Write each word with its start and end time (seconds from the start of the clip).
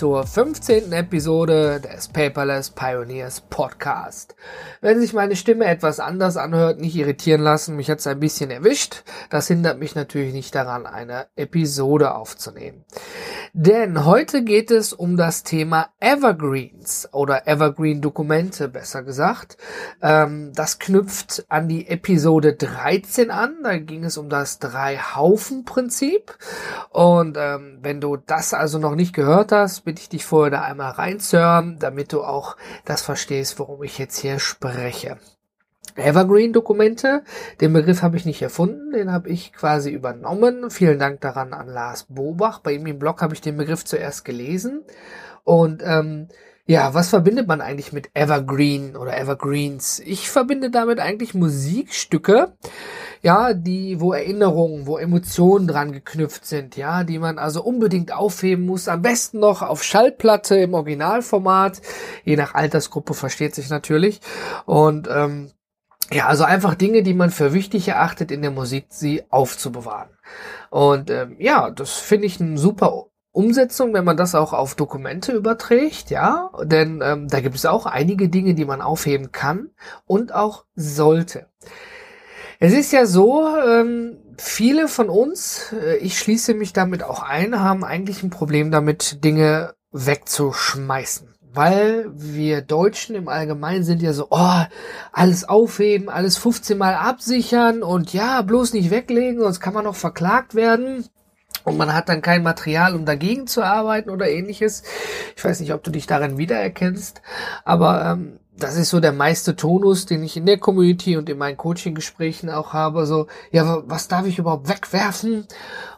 zur 0.00 0.26
15. 0.26 0.92
Episode 0.94 1.78
des 1.78 2.08
Paperless 2.08 2.70
Pioneers 2.70 3.42
Podcast. 3.42 4.34
Wenn 4.80 4.98
sich 4.98 5.12
meine 5.12 5.36
Stimme 5.36 5.66
etwas 5.66 6.00
anders 6.00 6.38
anhört, 6.38 6.80
nicht 6.80 6.96
irritieren 6.96 7.42
lassen, 7.42 7.76
mich 7.76 7.90
hat's 7.90 8.06
ein 8.06 8.18
bisschen 8.18 8.50
erwischt. 8.50 9.02
Das 9.28 9.48
hindert 9.48 9.78
mich 9.78 9.94
natürlich 9.94 10.32
nicht 10.32 10.54
daran, 10.54 10.86
eine 10.86 11.26
Episode 11.36 12.14
aufzunehmen. 12.14 12.86
Denn 13.52 14.04
heute 14.04 14.44
geht 14.44 14.70
es 14.70 14.92
um 14.92 15.16
das 15.16 15.42
Thema 15.42 15.88
Evergreens 15.98 17.08
oder 17.12 17.48
Evergreen-Dokumente, 17.48 18.68
besser 18.68 19.02
gesagt. 19.02 19.56
Ähm, 20.02 20.52
das 20.54 20.78
knüpft 20.78 21.44
an 21.48 21.68
die 21.68 21.88
Episode 21.88 22.54
13 22.54 23.30
an. 23.30 23.56
Da 23.62 23.78
ging 23.78 24.04
es 24.04 24.16
um 24.18 24.28
das 24.28 24.58
Drei-Haufen-Prinzip. 24.60 26.36
Und 26.90 27.36
ähm, 27.38 27.78
wenn 27.82 28.00
du 28.00 28.16
das 28.16 28.54
also 28.54 28.78
noch 28.78 28.94
nicht 28.94 29.14
gehört 29.14 29.52
hast, 29.52 29.84
bitte 29.84 30.00
ich 30.02 30.08
dich 30.08 30.24
vorher 30.24 30.50
da 30.50 30.62
einmal 30.62 30.92
reinzuhören, 30.92 31.78
damit 31.80 32.12
du 32.12 32.22
auch 32.22 32.56
das 32.84 33.02
verstehst, 33.02 33.58
worum 33.58 33.82
ich 33.82 33.98
jetzt 33.98 34.18
hier 34.18 34.38
spreche. 34.38 35.18
Evergreen-Dokumente. 35.96 37.22
Den 37.60 37.72
Begriff 37.72 38.02
habe 38.02 38.16
ich 38.16 38.24
nicht 38.24 38.42
erfunden, 38.42 38.92
den 38.92 39.12
habe 39.12 39.28
ich 39.28 39.52
quasi 39.52 39.90
übernommen. 39.90 40.70
Vielen 40.70 40.98
Dank 40.98 41.20
daran 41.20 41.52
an 41.52 41.68
Lars 41.68 42.06
Bobach. 42.08 42.60
Bei 42.60 42.72
ihm 42.72 42.86
im 42.86 42.98
Blog 42.98 43.22
habe 43.22 43.34
ich 43.34 43.40
den 43.40 43.56
Begriff 43.56 43.84
zuerst 43.84 44.24
gelesen. 44.24 44.82
Und 45.44 45.82
ähm, 45.84 46.28
ja, 46.70 46.94
was 46.94 47.08
verbindet 47.08 47.48
man 47.48 47.60
eigentlich 47.60 47.92
mit 47.92 48.10
Evergreen 48.14 48.94
oder 48.96 49.18
Evergreens? 49.18 49.98
Ich 49.98 50.30
verbinde 50.30 50.70
damit 50.70 51.00
eigentlich 51.00 51.34
Musikstücke, 51.34 52.52
ja, 53.22 53.54
die, 53.54 54.00
wo 54.00 54.12
Erinnerungen, 54.12 54.86
wo 54.86 54.96
Emotionen 54.96 55.66
dran 55.66 55.90
geknüpft 55.90 56.46
sind, 56.46 56.76
ja, 56.76 57.02
die 57.02 57.18
man 57.18 57.38
also 57.38 57.64
unbedingt 57.64 58.12
aufheben 58.12 58.66
muss. 58.66 58.86
Am 58.86 59.02
besten 59.02 59.40
noch 59.40 59.62
auf 59.62 59.82
Schallplatte 59.82 60.58
im 60.58 60.74
Originalformat, 60.74 61.82
je 62.22 62.36
nach 62.36 62.54
Altersgruppe 62.54 63.14
versteht 63.14 63.56
sich 63.56 63.68
natürlich. 63.68 64.20
Und 64.64 65.08
ähm, 65.12 65.50
ja, 66.12 66.26
also 66.26 66.44
einfach 66.44 66.74
Dinge, 66.74 67.02
die 67.02 67.14
man 67.14 67.30
für 67.30 67.52
wichtig 67.52 67.88
erachtet 67.88 68.30
in 68.30 68.42
der 68.42 68.50
Musik, 68.50 68.86
sie 68.88 69.22
aufzubewahren. 69.30 70.10
Und 70.70 71.10
ähm, 71.10 71.36
ja, 71.38 71.70
das 71.70 71.92
finde 71.94 72.26
ich 72.26 72.40
eine 72.40 72.58
super 72.58 73.06
Umsetzung, 73.32 73.94
wenn 73.94 74.04
man 74.04 74.16
das 74.16 74.34
auch 74.34 74.52
auf 74.52 74.74
Dokumente 74.74 75.32
überträgt, 75.32 76.10
ja, 76.10 76.50
denn 76.62 77.00
ähm, 77.02 77.28
da 77.28 77.40
gibt 77.40 77.54
es 77.54 77.64
auch 77.64 77.86
einige 77.86 78.28
Dinge, 78.28 78.54
die 78.54 78.64
man 78.64 78.80
aufheben 78.80 79.30
kann 79.30 79.70
und 80.04 80.34
auch 80.34 80.64
sollte. 80.74 81.46
Es 82.58 82.72
ist 82.72 82.92
ja 82.92 83.06
so, 83.06 83.56
ähm, 83.56 84.18
viele 84.36 84.88
von 84.88 85.08
uns, 85.08 85.72
äh, 85.72 85.96
ich 85.98 86.18
schließe 86.18 86.54
mich 86.54 86.72
damit 86.72 87.04
auch 87.04 87.22
ein, 87.22 87.60
haben 87.60 87.84
eigentlich 87.84 88.24
ein 88.24 88.30
Problem 88.30 88.72
damit, 88.72 89.22
Dinge 89.24 89.74
wegzuschmeißen 89.92 91.28
weil 91.52 92.06
wir 92.12 92.62
Deutschen 92.62 93.16
im 93.16 93.28
Allgemeinen 93.28 93.84
sind 93.84 94.02
ja 94.02 94.12
so, 94.12 94.28
oh, 94.30 94.62
alles 95.12 95.48
aufheben, 95.48 96.08
alles 96.08 96.36
15 96.38 96.78
Mal 96.78 96.94
absichern 96.94 97.82
und 97.82 98.12
ja, 98.12 98.42
bloß 98.42 98.72
nicht 98.72 98.90
weglegen, 98.90 99.40
sonst 99.40 99.60
kann 99.60 99.74
man 99.74 99.84
noch 99.84 99.96
verklagt 99.96 100.54
werden. 100.54 101.04
Und 101.64 101.76
man 101.76 101.92
hat 101.92 102.08
dann 102.08 102.22
kein 102.22 102.42
Material, 102.42 102.94
um 102.94 103.04
dagegen 103.04 103.46
zu 103.46 103.62
arbeiten 103.62 104.08
oder 104.08 104.30
ähnliches. 104.30 104.82
Ich 105.36 105.44
weiß 105.44 105.60
nicht, 105.60 105.74
ob 105.74 105.82
du 105.82 105.90
dich 105.90 106.06
darin 106.06 106.38
wiedererkennst, 106.38 107.20
aber 107.64 108.04
ähm, 108.06 108.38
das 108.62 108.76
ist 108.76 108.90
so 108.90 109.00
der 109.00 109.12
meiste 109.12 109.56
Tonus, 109.56 110.06
den 110.06 110.22
ich 110.22 110.36
in 110.36 110.46
der 110.46 110.58
Community 110.58 111.16
und 111.16 111.28
in 111.28 111.38
meinen 111.38 111.56
Coaching-Gesprächen 111.56 112.50
auch 112.50 112.72
habe. 112.72 113.06
So, 113.06 113.26
ja, 113.50 113.82
was 113.86 114.08
darf 114.08 114.26
ich 114.26 114.38
überhaupt 114.38 114.68
wegwerfen? 114.68 115.46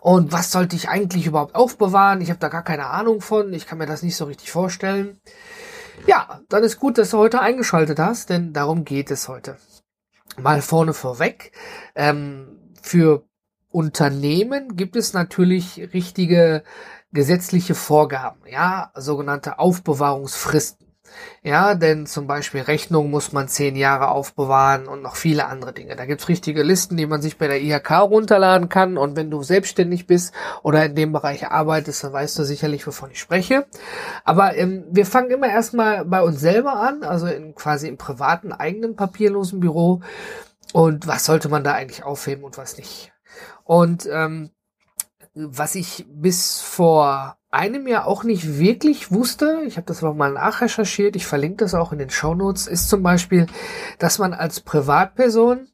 Und 0.00 0.32
was 0.32 0.50
sollte 0.50 0.76
ich 0.76 0.88
eigentlich 0.88 1.26
überhaupt 1.26 1.54
aufbewahren? 1.54 2.20
Ich 2.20 2.30
habe 2.30 2.40
da 2.40 2.48
gar 2.48 2.64
keine 2.64 2.86
Ahnung 2.86 3.20
von. 3.20 3.52
Ich 3.52 3.66
kann 3.66 3.78
mir 3.78 3.86
das 3.86 4.02
nicht 4.02 4.16
so 4.16 4.24
richtig 4.24 4.50
vorstellen. 4.50 5.20
Ja, 6.06 6.40
dann 6.48 6.64
ist 6.64 6.80
gut, 6.80 6.98
dass 6.98 7.10
du 7.10 7.18
heute 7.18 7.40
eingeschaltet 7.40 7.98
hast, 7.98 8.30
denn 8.30 8.52
darum 8.52 8.84
geht 8.84 9.10
es 9.10 9.28
heute. 9.28 9.56
Mal 10.40 10.62
vorne 10.62 10.94
vorweg. 10.94 11.52
Ähm, 11.94 12.58
für 12.80 13.24
Unternehmen 13.70 14.76
gibt 14.76 14.96
es 14.96 15.12
natürlich 15.12 15.90
richtige 15.92 16.64
gesetzliche 17.12 17.74
Vorgaben, 17.74 18.40
ja, 18.50 18.90
sogenannte 18.94 19.58
Aufbewahrungsfristen. 19.58 20.81
Ja, 21.42 21.74
denn 21.74 22.06
zum 22.06 22.26
Beispiel 22.26 22.60
Rechnungen 22.60 23.10
muss 23.10 23.32
man 23.32 23.48
zehn 23.48 23.76
Jahre 23.76 24.08
aufbewahren 24.08 24.86
und 24.86 25.02
noch 25.02 25.16
viele 25.16 25.46
andere 25.46 25.72
Dinge. 25.72 25.96
Da 25.96 26.06
gibt's 26.06 26.28
richtige 26.28 26.62
Listen, 26.62 26.96
die 26.96 27.06
man 27.06 27.20
sich 27.20 27.38
bei 27.38 27.48
der 27.48 27.60
IHK 27.60 27.90
runterladen 27.90 28.68
kann. 28.68 28.96
Und 28.96 29.16
wenn 29.16 29.30
du 29.30 29.42
selbstständig 29.42 30.06
bist 30.06 30.32
oder 30.62 30.84
in 30.84 30.94
dem 30.94 31.12
Bereich 31.12 31.48
arbeitest, 31.48 32.04
dann 32.04 32.12
weißt 32.12 32.38
du 32.38 32.44
sicherlich, 32.44 32.86
wovon 32.86 33.10
ich 33.10 33.20
spreche. 33.20 33.66
Aber 34.24 34.56
ähm, 34.56 34.84
wir 34.90 35.06
fangen 35.06 35.30
immer 35.30 35.48
erstmal 35.48 36.04
bei 36.04 36.22
uns 36.22 36.40
selber 36.40 36.76
an, 36.76 37.02
also 37.02 37.26
in, 37.26 37.54
quasi 37.54 37.88
im 37.88 37.96
privaten, 37.96 38.52
eigenen 38.52 38.96
papierlosen 38.96 39.60
Büro. 39.60 40.00
Und 40.72 41.06
was 41.06 41.24
sollte 41.24 41.48
man 41.48 41.64
da 41.64 41.74
eigentlich 41.74 42.04
aufheben 42.04 42.44
und 42.44 42.56
was 42.56 42.76
nicht? 42.78 43.12
Und 43.64 44.08
ähm, 44.10 44.50
was 45.34 45.74
ich 45.74 46.06
bis 46.08 46.60
vor 46.60 47.36
einem 47.52 47.86
Jahr 47.86 48.06
auch 48.06 48.24
nicht 48.24 48.58
wirklich 48.58 49.12
wusste, 49.12 49.62
ich 49.66 49.76
habe 49.76 49.86
das 49.86 50.02
aber 50.02 50.14
mal 50.14 50.32
nachrecherchiert, 50.32 51.16
ich 51.16 51.26
verlinke 51.26 51.58
das 51.58 51.74
auch 51.74 51.92
in 51.92 51.98
den 51.98 52.10
Shownotes, 52.10 52.66
ist 52.66 52.88
zum 52.88 53.02
Beispiel, 53.02 53.46
dass 53.98 54.18
man 54.18 54.32
als 54.32 54.60
Privatperson 54.60 55.68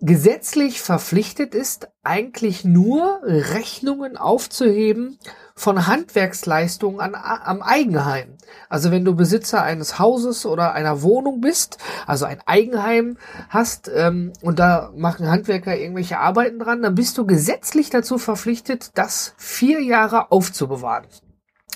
gesetzlich 0.00 0.80
verpflichtet 0.80 1.54
ist, 1.54 1.88
eigentlich 2.04 2.64
nur 2.64 3.20
Rechnungen 3.24 4.16
aufzuheben 4.16 5.18
von 5.56 5.88
Handwerksleistungen 5.88 7.00
an, 7.00 7.14
am 7.16 7.62
Eigenheim. 7.62 8.36
Also 8.68 8.92
wenn 8.92 9.04
du 9.04 9.16
Besitzer 9.16 9.62
eines 9.62 9.98
Hauses 9.98 10.46
oder 10.46 10.72
einer 10.72 11.02
Wohnung 11.02 11.40
bist, 11.40 11.78
also 12.06 12.26
ein 12.26 12.40
Eigenheim 12.46 13.18
hast 13.48 13.90
ähm, 13.92 14.32
und 14.40 14.60
da 14.60 14.92
machen 14.94 15.28
Handwerker 15.28 15.76
irgendwelche 15.76 16.18
Arbeiten 16.18 16.60
dran, 16.60 16.82
dann 16.82 16.94
bist 16.94 17.18
du 17.18 17.26
gesetzlich 17.26 17.90
dazu 17.90 18.18
verpflichtet, 18.18 18.92
das 18.94 19.34
vier 19.36 19.82
Jahre 19.82 20.30
aufzubewahren. 20.30 21.06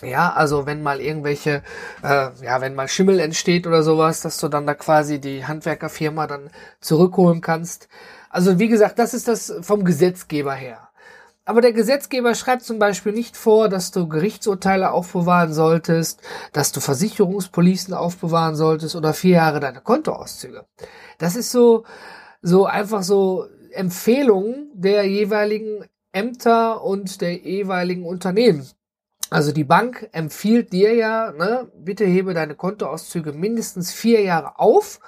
Ja, 0.00 0.32
also 0.32 0.66
wenn 0.66 0.82
mal 0.82 1.00
irgendwelche, 1.00 1.62
äh, 2.03 2.30
ja, 2.42 2.60
wenn 2.60 2.75
mal 2.75 2.88
Schimmel 2.88 3.20
entsteht 3.20 3.66
oder 3.66 3.82
sowas, 3.82 4.20
dass 4.20 4.38
du 4.38 4.48
dann 4.48 4.66
da 4.66 4.75
quasi 4.75 5.20
die 5.20 5.47
Handwerkerfirma 5.47 6.26
dann 6.26 6.50
zurückholen 6.80 7.41
kannst. 7.41 7.88
Also 8.31 8.58
wie 8.58 8.69
gesagt, 8.69 8.98
das 8.98 9.14
ist 9.14 9.28
das 9.28 9.52
vom 9.60 9.84
Gesetzgeber 9.84 10.54
her. 10.54 10.88
Aber 11.44 11.60
der 11.60 11.72
Gesetzgeber 11.72 12.34
schreibt 12.34 12.62
zum 12.62 12.78
Beispiel 12.78 13.12
nicht 13.12 13.36
vor, 13.36 13.69
dass 13.69 13.91
du 13.91 14.08
Gerichtsurteile 14.08 14.92
aufbewahren 14.92 15.52
solltest, 15.52 16.20
dass 16.52 16.70
du 16.70 16.81
Versicherungspolicen 16.81 17.94
aufbewahren 17.94 18.54
solltest 18.54 18.94
oder 18.94 19.12
vier 19.12 19.36
Jahre 19.36 19.58
deine 19.58 19.81
Kontoauszüge. 19.81 20.64
Das 21.19 21.34
ist 21.34 21.50
so, 21.50 21.84
so 22.42 22.66
einfach 22.66 23.02
so 23.02 23.47
Empfehlungen 23.72 24.70
der 24.75 25.06
jeweiligen 25.08 25.84
Ämter 26.12 26.82
und 26.82 27.20
der 27.20 27.36
jeweiligen 27.38 28.04
Unternehmen. 28.04 28.66
Also 29.32 29.53
die 29.53 29.65
Bank 29.65 30.09
empfiehlt 30.12 30.72
dir 30.72 30.94
ja, 30.94 31.32
ne, 31.32 31.70
bitte 31.76 32.04
hebe 32.04 32.34
deine 32.34 32.54
Kontoauszüge 32.54 33.32
mindestens 33.32 33.93
vier 33.93 34.22
Jahre 34.22 34.59
auf. 34.59 35.00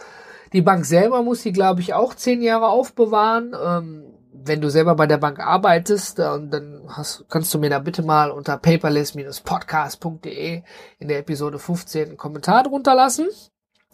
Die 0.53 0.63
Bank 0.63 0.87
selber 0.87 1.23
muss 1.23 1.43
sie, 1.43 1.53
glaube 1.53 1.81
ich, 1.81 1.95
auch 1.95 2.15
zehn 2.15 2.43
Jahre 2.43 2.69
aufbewahren. 2.69 3.55
Ähm, 3.61 4.05
wenn 4.33 4.61
du 4.61 4.71
selber 4.71 4.95
bei 4.95 5.07
der 5.07 5.19
Bank 5.19 5.41
arbeitest, 5.41 6.19
äh, 6.19 6.23
dann 6.23 6.83
hast, 6.89 7.27
kannst 7.29 7.53
du 7.55 7.59
mir 7.59 7.71
da 7.71 7.79
bitte 7.79 8.03
mal 8.03 8.31
unter 8.31 8.57
paperless-podcast.de 8.57 10.63
in 10.99 11.09
der 11.09 11.19
Episode 11.19 11.59
15 11.59 12.09
einen 12.09 12.17
Kommentar 12.17 12.63
drunter 12.63 12.95
lassen 12.95 13.29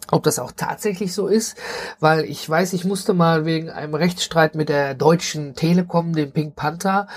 ob 0.09 0.23
das 0.23 0.39
auch 0.39 0.51
tatsächlich 0.51 1.13
so 1.13 1.27
ist, 1.27 1.57
weil 1.99 2.25
ich 2.25 2.47
weiß, 2.49 2.73
ich 2.73 2.85
musste 2.85 3.13
mal 3.13 3.45
wegen 3.45 3.69
einem 3.69 3.93
Rechtsstreit 3.93 4.55
mit 4.55 4.69
der 4.69 4.93
deutschen 4.93 5.55
Telekom, 5.55 6.13
dem 6.13 6.31
Pink 6.31 6.55
Panther, 6.55 7.07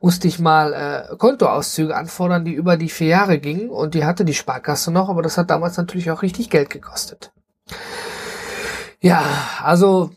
musste 0.00 0.28
ich 0.28 0.38
mal 0.38 0.72
äh, 0.72 1.16
Kontoauszüge 1.16 1.94
anfordern, 1.94 2.44
die 2.44 2.54
über 2.54 2.76
die 2.76 2.88
vier 2.88 3.08
Jahre 3.08 3.38
gingen 3.38 3.70
und 3.70 3.94
die 3.94 4.04
hatte 4.04 4.24
die 4.24 4.34
Sparkasse 4.34 4.90
noch, 4.90 5.08
aber 5.08 5.22
das 5.22 5.36
hat 5.36 5.50
damals 5.50 5.76
natürlich 5.76 6.10
auch 6.10 6.22
richtig 6.22 6.50
Geld 6.50 6.70
gekostet. 6.70 7.32
Ja, 9.00 9.22
also 9.62 10.10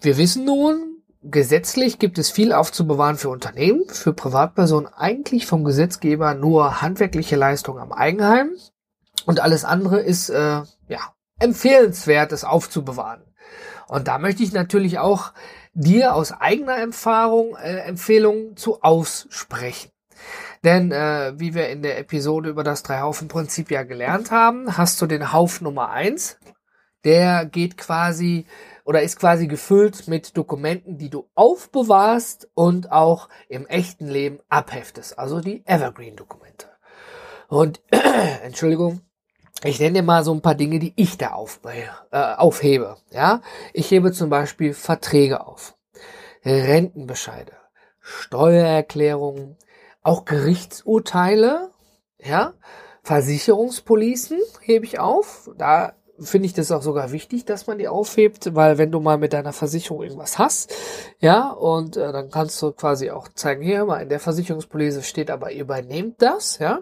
wir 0.00 0.16
wissen 0.16 0.44
nun, 0.44 1.02
gesetzlich 1.22 1.98
gibt 1.98 2.18
es 2.18 2.30
viel 2.30 2.52
aufzubewahren 2.52 3.16
für 3.16 3.28
Unternehmen, 3.28 3.82
für 3.88 4.12
Privatpersonen 4.12 4.92
eigentlich 4.92 5.46
vom 5.46 5.64
Gesetzgeber 5.64 6.34
nur 6.34 6.82
handwerkliche 6.82 7.36
Leistung 7.36 7.78
am 7.78 7.92
Eigenheim 7.92 8.50
und 9.26 9.40
alles 9.40 9.64
andere 9.64 10.00
ist 10.00 10.30
äh, 10.30 10.62
ja 10.88 11.14
empfehlenswert, 11.42 12.32
es 12.32 12.44
aufzubewahren. 12.44 13.22
Und 13.88 14.08
da 14.08 14.18
möchte 14.18 14.42
ich 14.42 14.52
natürlich 14.52 14.98
auch 14.98 15.32
dir 15.74 16.14
aus 16.14 16.32
eigener 16.32 16.76
Erfahrung 16.76 17.56
äh, 17.56 17.78
Empfehlungen 17.80 18.56
zu 18.56 18.82
aussprechen. 18.82 19.90
Denn 20.64 20.92
äh, 20.92 21.32
wie 21.36 21.54
wir 21.54 21.68
in 21.68 21.82
der 21.82 21.98
Episode 21.98 22.50
über 22.50 22.62
das 22.62 22.82
Drei-Haufen-Prinzip 22.82 23.70
ja 23.70 23.82
gelernt 23.82 24.30
haben, 24.30 24.76
hast 24.76 25.02
du 25.02 25.06
den 25.06 25.32
Hauf 25.32 25.60
Nummer 25.60 25.90
eins. 25.90 26.38
Der 27.04 27.46
geht 27.46 27.76
quasi 27.76 28.46
oder 28.84 29.02
ist 29.02 29.18
quasi 29.18 29.48
gefüllt 29.48 30.08
mit 30.08 30.36
Dokumenten, 30.36 30.98
die 30.98 31.10
du 31.10 31.28
aufbewahrst 31.34 32.48
und 32.54 32.92
auch 32.92 33.28
im 33.48 33.66
echten 33.66 34.06
Leben 34.06 34.38
abheftest. 34.48 35.18
Also 35.18 35.40
die 35.40 35.64
Evergreen-Dokumente. 35.66 36.68
Und 37.48 37.82
Entschuldigung, 38.42 39.00
ich 39.64 39.78
nenne 39.80 40.00
dir 40.00 40.02
mal 40.02 40.24
so 40.24 40.32
ein 40.32 40.42
paar 40.42 40.54
Dinge, 40.54 40.78
die 40.78 40.92
ich 40.96 41.18
da 41.18 41.30
auf, 41.30 41.60
äh, 41.64 42.16
aufhebe. 42.16 42.96
Ja, 43.10 43.42
ich 43.72 43.90
hebe 43.90 44.12
zum 44.12 44.30
Beispiel 44.30 44.74
Verträge 44.74 45.46
auf, 45.46 45.76
Rentenbescheide, 46.44 47.52
Steuererklärungen, 48.00 49.56
auch 50.02 50.24
Gerichtsurteile, 50.24 51.70
ja, 52.18 52.54
Versicherungspolicen 53.02 54.40
hebe 54.60 54.84
ich 54.84 54.98
auf. 54.98 55.50
Da 55.56 55.94
finde 56.18 56.46
ich 56.46 56.54
das 56.54 56.70
auch 56.70 56.82
sogar 56.82 57.12
wichtig, 57.12 57.44
dass 57.44 57.66
man 57.66 57.78
die 57.78 57.88
aufhebt, 57.88 58.54
weil 58.54 58.78
wenn 58.78 58.92
du 58.92 59.00
mal 59.00 59.18
mit 59.18 59.32
deiner 59.32 59.52
Versicherung 59.52 60.02
irgendwas 60.02 60.38
hast, 60.38 60.72
ja, 61.20 61.50
und 61.50 61.96
äh, 61.96 62.12
dann 62.12 62.30
kannst 62.30 62.60
du 62.62 62.72
quasi 62.72 63.10
auch 63.10 63.28
zeigen, 63.28 63.62
hier 63.62 63.84
mal 63.84 64.02
in 64.02 64.08
der 64.08 64.20
Versicherungspolice 64.20 65.02
steht 65.02 65.30
aber, 65.30 65.50
ihr 65.50 65.62
übernehmt 65.62 66.20
das, 66.22 66.58
ja. 66.58 66.80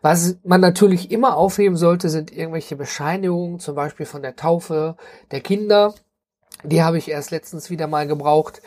Was 0.00 0.36
man 0.44 0.60
natürlich 0.60 1.10
immer 1.10 1.36
aufheben 1.36 1.76
sollte, 1.76 2.08
sind 2.08 2.32
irgendwelche 2.32 2.76
Bescheinigungen, 2.76 3.60
zum 3.60 3.74
Beispiel 3.74 4.06
von 4.06 4.22
der 4.22 4.36
Taufe 4.36 4.96
der 5.30 5.40
Kinder. 5.40 5.94
Die 6.64 6.82
habe 6.82 6.98
ich 6.98 7.10
erst 7.10 7.30
letztens 7.30 7.70
wieder 7.70 7.86
mal 7.86 8.06
gebraucht. 8.06 8.62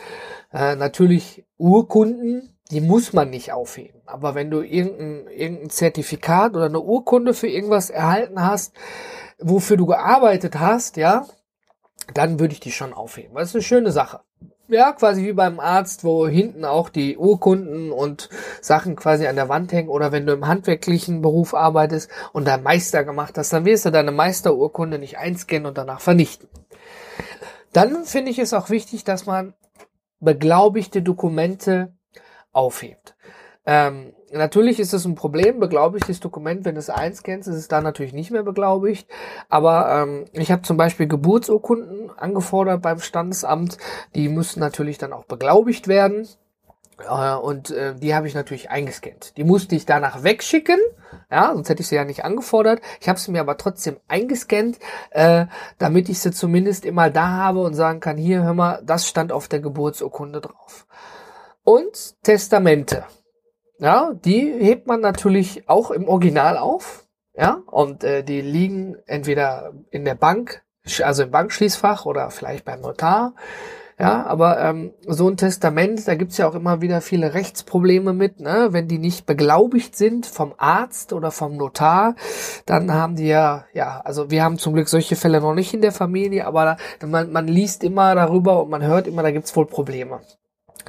Äh, 0.53 0.75
natürlich 0.75 1.45
Urkunden, 1.57 2.57
die 2.71 2.81
muss 2.81 3.13
man 3.13 3.29
nicht 3.29 3.51
aufheben. 3.51 4.01
Aber 4.05 4.35
wenn 4.35 4.49
du 4.49 4.61
irgendein, 4.61 5.27
irgendein 5.27 5.69
Zertifikat 5.69 6.55
oder 6.55 6.65
eine 6.65 6.79
Urkunde 6.79 7.33
für 7.33 7.47
irgendwas 7.47 7.89
erhalten 7.89 8.41
hast, 8.41 8.73
wofür 9.39 9.77
du 9.77 9.85
gearbeitet 9.85 10.59
hast, 10.59 10.97
ja, 10.97 11.25
dann 12.13 12.39
würde 12.39 12.53
ich 12.53 12.59
die 12.59 12.71
schon 12.71 12.93
aufheben. 12.93 13.35
Das 13.35 13.49
ist 13.49 13.55
eine 13.55 13.63
schöne 13.63 13.91
Sache. 13.91 14.21
Ja, 14.67 14.93
quasi 14.93 15.23
wie 15.23 15.33
beim 15.33 15.59
Arzt, 15.59 16.03
wo 16.03 16.27
hinten 16.27 16.65
auch 16.65 16.89
die 16.89 17.17
Urkunden 17.17 17.91
und 17.91 18.29
Sachen 18.61 18.95
quasi 18.95 19.27
an 19.27 19.35
der 19.35 19.47
Wand 19.47 19.71
hängen 19.71 19.89
oder 19.89 20.11
wenn 20.11 20.25
du 20.25 20.33
im 20.33 20.47
handwerklichen 20.47 21.21
Beruf 21.21 21.53
arbeitest 21.53 22.09
und 22.33 22.47
da 22.47 22.57
Meister 22.57 23.03
gemacht 23.03 23.37
hast, 23.37 23.53
dann 23.53 23.65
wirst 23.65 23.85
du 23.85 23.91
deine 23.91 24.11
Meisterurkunde 24.11 24.97
nicht 24.97 25.19
einscannen 25.19 25.67
und 25.67 25.77
danach 25.77 26.01
vernichten. 26.01 26.49
Dann 27.73 28.05
finde 28.05 28.31
ich 28.31 28.39
es 28.39 28.53
auch 28.53 28.71
wichtig, 28.71 29.03
dass 29.03 29.27
man 29.27 29.53
beglaubigte 30.19 31.03
Dokumente 31.03 31.93
aufhebt. 32.51 33.15
Ähm, 33.65 34.13
natürlich 34.31 34.79
ist 34.79 34.93
es 34.93 35.05
ein 35.05 35.15
Problem, 35.15 35.59
beglaubigtes 35.59 36.19
Dokument, 36.19 36.65
wenn 36.65 36.75
du 36.75 36.79
es 36.79 36.89
einscannst, 36.89 37.47
ist 37.47 37.55
es 37.55 37.67
dann 37.67 37.83
natürlich 37.83 38.13
nicht 38.13 38.31
mehr 38.31 38.43
beglaubigt. 38.43 39.07
Aber 39.49 40.03
ähm, 40.03 40.25
ich 40.33 40.51
habe 40.51 40.61
zum 40.61 40.77
Beispiel 40.77 41.07
Geburtsurkunden 41.07 42.11
angefordert 42.17 42.81
beim 42.81 42.99
Standesamt. 42.99 43.77
Die 44.13 44.29
müssen 44.29 44.59
natürlich 44.59 44.97
dann 44.97 45.13
auch 45.13 45.25
beglaubigt 45.25 45.87
werden. 45.87 46.27
Äh, 46.99 47.35
und 47.35 47.71
äh, 47.71 47.95
die 47.95 48.15
habe 48.15 48.27
ich 48.27 48.35
natürlich 48.35 48.69
eingescannt. 48.69 49.37
Die 49.37 49.43
musste 49.43 49.75
ich 49.75 49.85
danach 49.85 50.23
wegschicken, 50.23 50.79
ja, 51.31 51.51
sonst 51.53 51.69
hätte 51.69 51.81
ich 51.81 51.87
sie 51.87 51.95
ja 51.95 52.05
nicht 52.05 52.23
angefordert. 52.23 52.81
Ich 53.01 53.09
habe 53.09 53.19
sie 53.19 53.31
mir 53.31 53.41
aber 53.41 53.57
trotzdem 53.57 53.97
eingescannt, 54.07 54.79
äh, 55.11 55.45
damit 55.77 56.09
ich 56.09 56.19
sie 56.19 56.31
zumindest 56.31 56.85
immer 56.85 57.09
da 57.09 57.27
habe 57.27 57.61
und 57.61 57.73
sagen 57.73 57.99
kann, 57.99 58.17
hier, 58.17 58.43
hör 58.43 58.53
mal, 58.53 58.81
das 58.85 59.07
stand 59.07 59.31
auf 59.31 59.47
der 59.47 59.59
Geburtsurkunde 59.59 60.41
drauf. 60.41 60.87
Und 61.63 62.21
Testamente. 62.23 63.05
Ja, 63.79 64.13
die 64.13 64.53
hebt 64.59 64.87
man 64.87 65.01
natürlich 65.01 65.67
auch 65.67 65.91
im 65.91 66.07
Original 66.07 66.57
auf. 66.57 67.05
Ja, 67.37 67.61
und 67.67 68.03
äh, 68.03 68.23
die 68.23 68.39
liegen 68.39 68.95
entweder 69.07 69.73
in 69.91 70.05
der 70.05 70.15
Bank, 70.15 70.63
also 71.03 71.23
im 71.23 71.31
Bankschließfach 71.31 72.05
oder 72.05 72.29
vielleicht 72.29 72.63
beim 72.63 72.79
Notar. 72.79 73.33
Ja, 73.97 74.25
aber 74.25 74.59
ähm, 74.59 74.93
so 75.07 75.29
ein 75.29 75.37
Testament, 75.37 76.05
da 76.05 76.15
gibt's 76.15 76.37
ja 76.37 76.49
auch 76.49 76.55
immer 76.55 76.81
wieder 76.81 76.99
viele 76.99 77.33
Rechtsprobleme 77.33 78.11
mit, 78.11 78.41
ne? 78.41 78.67
Wenn 78.71 78.89
die 78.89 78.97
nicht 78.97 79.25
beglaubigt 79.25 79.95
sind 79.95 80.25
vom 80.25 80.53
Arzt 80.57 81.13
oder 81.13 81.31
vom 81.31 81.55
Notar, 81.55 82.15
dann 82.65 82.93
haben 82.93 83.15
die 83.15 83.27
ja, 83.27 83.65
ja, 83.73 84.01
also 84.03 84.29
wir 84.29 84.43
haben 84.43 84.57
zum 84.57 84.73
Glück 84.73 84.89
solche 84.89 85.15
Fälle 85.15 85.39
noch 85.39 85.53
nicht 85.53 85.73
in 85.73 85.81
der 85.81 85.93
Familie, 85.93 86.45
aber 86.45 86.75
da, 86.99 87.07
man, 87.07 87.31
man 87.31 87.47
liest 87.47 87.85
immer 87.85 88.15
darüber 88.15 88.63
und 88.63 88.69
man 88.69 88.83
hört 88.83 89.07
immer, 89.07 89.23
da 89.23 89.31
gibt's 89.31 89.55
wohl 89.55 89.65
Probleme. 89.65 90.19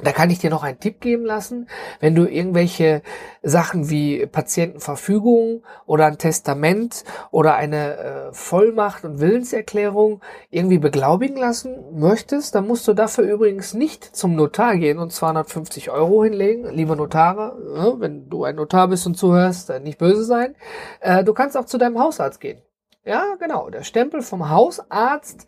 Da 0.03 0.11
kann 0.11 0.29
ich 0.29 0.39
dir 0.39 0.49
noch 0.49 0.63
einen 0.63 0.79
Tipp 0.79 1.01
geben 1.01 1.25
lassen. 1.25 1.67
Wenn 1.99 2.13
du 2.13 2.25
irgendwelche 2.25 3.01
Sachen 3.41 3.89
wie 3.89 4.25
Patientenverfügung 4.27 5.63
oder 5.85 6.05
ein 6.05 6.17
Testament 6.17 7.03
oder 7.31 7.55
eine 7.55 7.97
äh, 7.97 8.33
Vollmacht 8.33 9.05
und 9.05 9.19
Willenserklärung 9.19 10.21
irgendwie 10.49 10.77
beglaubigen 10.77 11.37
lassen 11.37 11.99
möchtest, 11.99 12.53
dann 12.53 12.67
musst 12.67 12.87
du 12.87 12.93
dafür 12.93 13.23
übrigens 13.23 13.73
nicht 13.73 14.03
zum 14.03 14.35
Notar 14.35 14.77
gehen 14.77 14.99
und 14.99 15.11
250 15.11 15.89
Euro 15.89 16.23
hinlegen. 16.23 16.69
Liebe 16.69 16.95
Notare, 16.95 17.57
äh, 17.75 17.99
wenn 17.99 18.29
du 18.29 18.43
ein 18.43 18.55
Notar 18.55 18.87
bist 18.89 19.07
und 19.07 19.15
zuhörst, 19.15 19.69
äh, 19.69 19.79
nicht 19.79 19.97
böse 19.97 20.23
sein. 20.23 20.55
Äh, 20.99 21.23
du 21.23 21.33
kannst 21.33 21.57
auch 21.57 21.65
zu 21.65 21.77
deinem 21.77 21.99
Hausarzt 21.99 22.39
gehen. 22.39 22.61
Ja, 23.07 23.35
genau. 23.39 23.69
Der 23.69 23.83
Stempel 23.83 24.21
vom 24.21 24.49
Hausarzt 24.49 25.47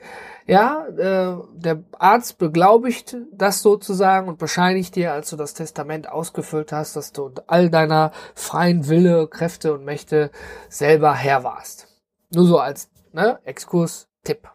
ja, 0.50 0.88
äh, 0.88 1.38
der 1.54 1.84
Arzt 2.00 2.40
beglaubigt 2.40 3.18
das 3.32 3.62
sozusagen 3.62 4.28
und 4.28 4.40
bescheinigt 4.40 4.96
dir, 4.96 5.14
als 5.14 5.30
du 5.30 5.36
das 5.36 5.54
Testament 5.54 6.10
ausgefüllt 6.10 6.72
hast, 6.72 6.96
dass 6.96 7.12
du 7.12 7.32
all 7.46 7.70
deiner 7.70 8.12
freien 8.34 8.90
Wille, 8.90 9.28
Kräfte 9.28 9.74
und 9.74 9.86
Mächte 9.86 10.32
selber 10.68 11.14
Herr 11.14 11.44
warst. 11.44 11.88
Nur 12.34 12.46
so 12.46 12.58
als 12.58 12.90
ne, 13.14 13.38
Exkurs-Tipp. 13.44 14.50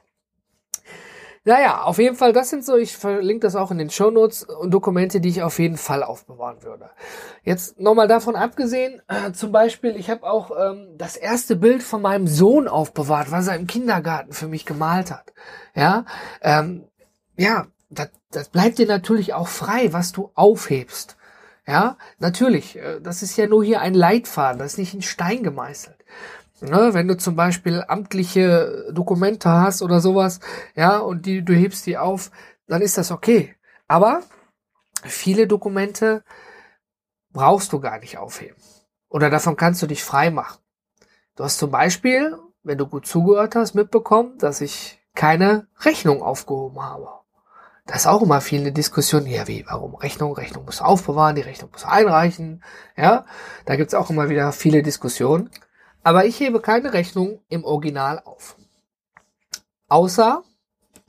Naja, 1.46 1.82
auf 1.82 1.98
jeden 1.98 2.16
Fall, 2.16 2.32
das 2.32 2.48
sind 2.48 2.64
so, 2.64 2.76
ich 2.76 2.96
verlinke 2.96 3.40
das 3.40 3.54
auch 3.54 3.70
in 3.70 3.76
den 3.76 3.90
Show 3.90 4.10
Notes 4.10 4.44
und 4.44 4.70
Dokumente, 4.72 5.20
die 5.20 5.28
ich 5.28 5.42
auf 5.42 5.58
jeden 5.58 5.76
Fall 5.76 6.02
aufbewahren 6.02 6.62
würde. 6.62 6.88
Jetzt 7.42 7.78
nochmal 7.78 8.08
davon 8.08 8.34
abgesehen, 8.34 9.02
äh, 9.08 9.32
zum 9.32 9.52
Beispiel, 9.52 9.94
ich 9.96 10.08
habe 10.08 10.24
auch 10.24 10.50
ähm, 10.58 10.94
das 10.96 11.16
erste 11.16 11.56
Bild 11.56 11.82
von 11.82 12.00
meinem 12.00 12.26
Sohn 12.26 12.66
aufbewahrt, 12.66 13.30
was 13.30 13.48
er 13.48 13.56
im 13.56 13.66
Kindergarten 13.66 14.32
für 14.32 14.48
mich 14.48 14.64
gemalt 14.64 15.10
hat. 15.10 15.34
Ja, 15.74 16.06
ähm, 16.40 16.84
ja, 17.36 17.66
das, 17.90 18.08
das 18.30 18.48
bleibt 18.48 18.78
dir 18.78 18.86
natürlich 18.86 19.34
auch 19.34 19.48
frei, 19.48 19.92
was 19.92 20.12
du 20.12 20.30
aufhebst. 20.34 21.18
Ja, 21.66 21.98
natürlich, 22.18 22.76
äh, 22.76 23.00
das 23.02 23.22
ist 23.22 23.36
ja 23.36 23.46
nur 23.46 23.62
hier 23.62 23.82
ein 23.82 23.94
Leitfaden, 23.94 24.58
das 24.58 24.72
ist 24.72 24.78
nicht 24.78 24.94
in 24.94 25.02
Stein 25.02 25.42
gemeißelt. 25.42 26.03
Ne, 26.64 26.94
wenn 26.94 27.08
du 27.08 27.16
zum 27.16 27.36
Beispiel 27.36 27.84
amtliche 27.86 28.90
Dokumente 28.92 29.50
hast 29.50 29.82
oder 29.82 30.00
sowas, 30.00 30.40
ja, 30.74 30.98
und 30.98 31.26
die, 31.26 31.44
du 31.44 31.52
hebst 31.52 31.84
die 31.86 31.98
auf, 31.98 32.30
dann 32.66 32.80
ist 32.80 32.96
das 32.96 33.10
okay. 33.10 33.54
Aber 33.86 34.22
viele 35.02 35.46
Dokumente 35.46 36.24
brauchst 37.32 37.72
du 37.72 37.80
gar 37.80 37.98
nicht 37.98 38.16
aufheben. 38.16 38.56
Oder 39.10 39.28
davon 39.28 39.56
kannst 39.56 39.82
du 39.82 39.86
dich 39.86 40.02
frei 40.02 40.30
machen. 40.30 40.58
Du 41.36 41.44
hast 41.44 41.58
zum 41.58 41.70
Beispiel, 41.70 42.38
wenn 42.62 42.78
du 42.78 42.86
gut 42.86 43.06
zugehört 43.06 43.56
hast, 43.56 43.74
mitbekommen, 43.74 44.38
dass 44.38 44.62
ich 44.62 44.98
keine 45.14 45.66
Rechnung 45.80 46.22
aufgehoben 46.22 46.82
habe. 46.82 47.08
Das 47.86 47.98
ist 47.98 48.06
auch 48.06 48.22
immer 48.22 48.40
viel 48.40 48.60
eine 48.60 48.72
Diskussion, 48.72 49.26
ja 49.26 49.46
wie, 49.46 49.66
warum 49.66 49.94
Rechnung? 49.94 50.32
Rechnung 50.32 50.64
muss 50.64 50.80
aufbewahren, 50.80 51.36
die 51.36 51.42
Rechnung 51.42 51.70
muss 51.72 51.84
einreichen, 51.84 52.64
ja. 52.96 53.26
Da 53.66 53.76
gibt's 53.76 53.92
auch 53.92 54.08
immer 54.08 54.30
wieder 54.30 54.52
viele 54.52 54.82
Diskussionen. 54.82 55.50
Aber 56.04 56.26
ich 56.26 56.38
hebe 56.38 56.60
keine 56.60 56.92
Rechnung 56.92 57.40
im 57.48 57.64
Original 57.64 58.20
auf. 58.24 58.56
Außer, 59.88 60.42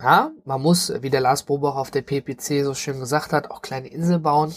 ja, 0.01 0.31
man 0.45 0.61
muss, 0.61 0.91
wie 1.01 1.09
der 1.09 1.19
Lars 1.19 1.43
Bobach 1.43 1.75
auf 1.75 1.91
der 1.91 2.01
PPC 2.01 2.63
so 2.63 2.73
schön 2.73 3.01
gesagt 3.01 3.33
hat, 3.33 3.51
auch 3.51 3.61
kleine 3.61 3.89
Inseln 3.89 4.23
bauen. 4.23 4.55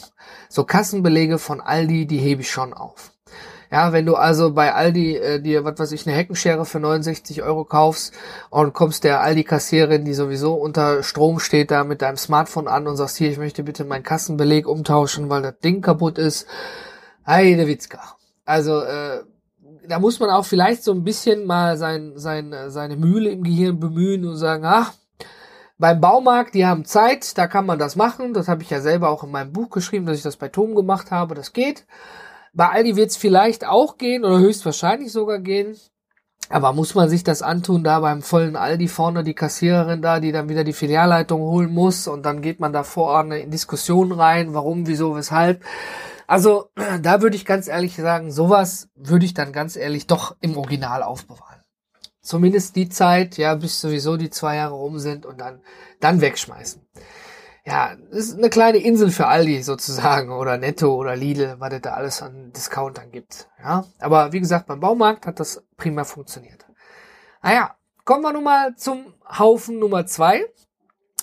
So 0.49 0.63
Kassenbelege 0.63 1.39
von 1.39 1.61
Aldi, 1.61 2.07
die 2.07 2.19
hebe 2.19 2.43
ich 2.43 2.51
schon 2.51 2.73
auf. 2.73 3.13
Ja, 3.71 3.93
wenn 3.93 4.07
du 4.07 4.15
also 4.15 4.53
bei 4.55 4.73
Aldi 4.73 5.17
äh, 5.17 5.43
dir, 5.43 5.65
was 5.65 5.79
weiß 5.79 5.93
ich, 5.93 6.07
eine 6.07 6.17
Heckenschere 6.17 6.65
für 6.65 6.79
69 6.79 7.43
Euro 7.43 7.65
kaufst 7.65 8.15
und 8.49 8.73
kommst 8.73 9.05
der 9.05 9.21
Aldi-Kassiererin, 9.21 10.05
die 10.05 10.15
sowieso 10.15 10.55
unter 10.55 11.03
Strom 11.03 11.41
steht, 11.41 11.71
da 11.73 11.85
mit 11.85 12.01
deinem 12.01 12.17
Smartphone 12.17 12.69
an 12.69 12.87
und 12.87 12.97
sagst, 12.97 13.19
hier, 13.19 13.31
ich 13.31 13.39
möchte 13.39 13.65
bitte 13.65 13.85
meinen 13.85 14.05
Kassenbeleg 14.05 14.67
umtauschen, 14.69 15.29
weil 15.29 15.43
das 15.43 15.59
Ding 15.59 15.83
kaputt 15.83 16.17
ist. 16.17 16.47
Heide 17.27 17.67
Witzka. 17.67 18.01
Also, 18.47 18.81
äh, 18.81 19.23
da 19.89 19.99
muss 19.99 20.21
man 20.21 20.31
auch 20.31 20.45
vielleicht 20.45 20.85
so 20.85 20.93
ein 20.93 21.05
bisschen 21.05 21.47
mal 21.47 21.77
sein, 21.77 22.13
sein, 22.17 22.55
seine 22.69 22.97
Mühle 22.97 23.31
im 23.31 23.43
Gehirn 23.43 23.81
bemühen 23.81 24.27
und 24.27 24.37
sagen, 24.37 24.65
ach, 24.65 24.93
beim 25.79 26.01
Baumarkt, 26.01 26.55
die 26.55 26.67
haben 26.67 26.85
Zeit, 26.85 27.39
da 27.39 27.47
kann 27.47 27.67
man 27.67 27.79
das 27.79 27.95
machen. 27.95 28.35
Das 28.35 28.49
habe 28.49 28.63
ich 28.63 28.71
ja 28.71 28.81
selber 28.81 29.11
auch 29.11 29.23
in 29.23 29.31
meinem 29.31 29.53
Buch 29.53 29.71
geschrieben, 29.71 30.07
dass 30.07 30.17
ich 30.17 30.23
das 30.23 30.37
bei 30.37 30.49
Tom 30.49 30.75
gemacht 30.75 31.11
habe. 31.11 31.35
Das 31.35 31.53
geht. 31.53 31.87
Bei 32.53 32.71
Aldi 32.71 32.97
wird 32.97 33.11
es 33.11 33.17
vielleicht 33.17 33.65
auch 33.67 33.97
gehen 33.97 34.25
oder 34.25 34.39
höchstwahrscheinlich 34.39 35.13
sogar 35.13 35.39
gehen. 35.39 35.77
Aber 36.51 36.73
muss 36.73 36.95
man 36.95 37.09
sich 37.09 37.25
das 37.25 37.43
antun, 37.43 37.85
da 37.85 38.01
beim 38.01 38.23
vollen 38.23 38.57
Aldi 38.57 38.89
vorne 38.89 39.23
die 39.23 39.35
Kassiererin 39.35 40.01
da, 40.01 40.19
die 40.19 40.33
dann 40.33 40.49
wieder 40.49 40.65
die 40.65 40.73
Filialleitung 40.73 41.41
holen 41.43 41.73
muss 41.73 42.09
und 42.09 42.25
dann 42.25 42.41
geht 42.41 42.59
man 42.59 42.73
da 42.73 42.85
vorne 42.85 43.41
in 43.41 43.51
Diskussionen 43.51 44.13
rein, 44.13 44.55
warum, 44.55 44.87
wieso, 44.87 45.15
weshalb. 45.15 45.63
Also 46.29 46.71
da 47.03 47.21
würde 47.21 47.35
ich 47.35 47.45
ganz 47.45 47.67
ehrlich 47.67 47.97
sagen, 47.97 48.31
sowas 48.31 48.89
würde 48.95 49.25
ich 49.25 49.35
dann 49.35 49.53
ganz 49.53 49.75
ehrlich 49.75 50.07
doch 50.07 50.37
im 50.41 50.57
Original 50.57 51.03
aufbewahren. 51.03 51.65
Zumindest 52.21 52.77
die 52.77 52.89
Zeit, 52.89 53.39
ja, 53.39 53.55
bis 53.55 53.81
sowieso 53.81 54.17
die 54.17 54.31
zwei 54.31 54.57
Jahre 54.57 54.75
rum 54.75 54.99
sind 54.99 55.25
und 55.25 55.41
dann, 55.41 55.63
dann 55.99 56.21
wegschmeißen. 56.21 56.87
Ja, 57.65 57.97
ist 58.11 58.37
eine 58.37 58.51
kleine 58.51 58.79
Insel 58.79 59.11
für 59.11 59.27
Aldi 59.27 59.63
sozusagen 59.63 60.31
oder 60.31 60.59
Netto 60.59 60.95
oder 60.95 61.17
Lidl, 61.17 61.57
was 61.59 61.73
es 61.73 61.81
da 61.81 61.95
alles 61.95 62.23
an 62.23 62.53
Discountern 62.53 63.11
gibt. 63.11 63.49
Ja, 63.63 63.85
aber 63.99 64.33
wie 64.33 64.41
gesagt, 64.41 64.67
beim 64.67 64.81
Baumarkt 64.81 65.27
hat 65.27 65.41
das 65.41 65.65
prima 65.77 66.05
funktioniert. 66.05 66.67
Naja, 67.43 67.77
kommen 68.05 68.23
wir 68.23 68.33
nun 68.33 68.45
mal 68.45 68.75
zum 68.77 69.15
Haufen 69.27 69.79
Nummer 69.79 70.07
zwei. 70.07 70.45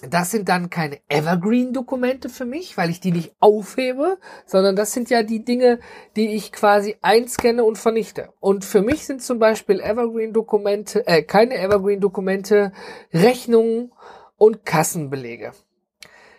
Das 0.01 0.29
sind 0.29 0.49
dann 0.49 0.69
keine 0.69 0.99
Evergreen-Dokumente 1.07 2.27
für 2.27 2.45
mich, 2.45 2.77
weil 2.77 2.89
ich 2.89 2.99
die 2.99 3.11
nicht 3.11 3.33
aufhebe, 3.39 4.17
sondern 4.45 4.75
das 4.75 4.91
sind 4.91 5.09
ja 5.09 5.23
die 5.23 5.45
Dinge, 5.45 5.79
die 6.15 6.35
ich 6.35 6.51
quasi 6.51 6.97
einscanne 7.01 7.63
und 7.63 7.77
vernichte. 7.77 8.29
Und 8.41 8.65
für 8.65 8.81
mich 8.81 9.05
sind 9.05 9.21
zum 9.23 9.39
Beispiel 9.39 9.79
Evergreen-Dokumente, 9.79 11.07
äh, 11.07 11.23
keine 11.23 11.57
Evergreen-Dokumente, 11.57 12.73
Rechnungen 13.13 13.93
und 14.37 14.65
Kassenbelege. 14.65 15.53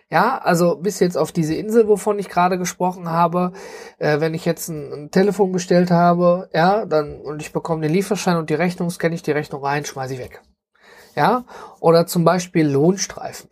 Ja, 0.09 0.39
also 0.39 0.77
bis 0.77 1.01
jetzt 1.01 1.17
auf 1.17 1.33
diese 1.33 1.55
Insel, 1.55 1.89
wovon 1.89 2.19
ich 2.19 2.29
gerade 2.29 2.59
gesprochen 2.59 3.11
habe, 3.11 3.53
äh, 3.99 4.21
wenn 4.21 4.35
ich 4.35 4.45
jetzt 4.45 4.69
ein, 4.69 4.93
ein, 4.93 5.11
Telefon 5.11 5.51
bestellt 5.51 5.91
habe, 5.91 6.49
ja, 6.55 6.85
dann 6.85 7.21
und 7.21 7.43
ich 7.43 7.53
bekomme 7.53 7.83
den 7.83 7.93
Lieferschein 7.93 8.37
und 8.37 8.51
die 8.51 8.55
Rechnung, 8.55 8.91
scanne 8.91 9.17
ich 9.17 9.23
die 9.23 9.33
Rechnung 9.33 9.65
rein, 9.65 9.85
schmeiße 9.85 10.15
ich 10.15 10.21
weg. 10.21 10.43
Ja, 11.17 11.45
oder 11.81 12.07
zum 12.07 12.25
Beispiel 12.25 12.69
Lohnstreifen. 12.69 13.51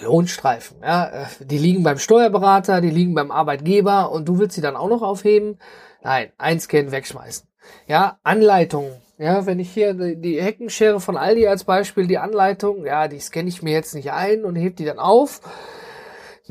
Lohnstreifen, 0.00 0.76
ja, 0.80 1.06
äh, 1.08 1.26
die 1.40 1.58
liegen 1.58 1.82
beim 1.82 1.98
Steuerberater, 1.98 2.80
die 2.80 2.90
liegen 2.90 3.14
beim 3.14 3.32
Arbeitgeber 3.32 4.12
und 4.12 4.28
du 4.28 4.38
willst 4.38 4.54
sie 4.54 4.60
dann 4.60 4.76
auch 4.76 4.88
noch 4.88 5.02
aufheben? 5.02 5.58
Nein, 6.02 6.30
einscannen, 6.38 6.92
wegschmeißen. 6.92 7.48
Ja, 7.88 8.18
Anleitungen 8.22 9.02
ja, 9.22 9.46
wenn 9.46 9.60
ich 9.60 9.70
hier 9.70 9.94
die 9.94 10.42
Heckenschere 10.42 10.98
von 10.98 11.16
Aldi 11.16 11.46
als 11.46 11.62
Beispiel, 11.62 12.08
die 12.08 12.18
Anleitung, 12.18 12.84
ja, 12.84 13.06
die 13.06 13.20
scanne 13.20 13.48
ich 13.48 13.62
mir 13.62 13.72
jetzt 13.72 13.94
nicht 13.94 14.10
ein 14.10 14.44
und 14.44 14.56
heb 14.56 14.74
die 14.74 14.84
dann 14.84 14.98
auf. 14.98 15.40